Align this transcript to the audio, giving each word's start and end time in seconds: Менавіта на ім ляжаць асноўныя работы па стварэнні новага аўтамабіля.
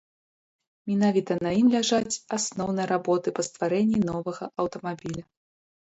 Менавіта 0.91 1.33
на 1.47 1.51
ім 1.59 1.67
ляжаць 1.75 2.17
асноўныя 2.39 2.87
работы 2.95 3.27
па 3.41 3.49
стварэнні 3.49 3.99
новага 4.11 4.43
аўтамабіля. 4.65 5.23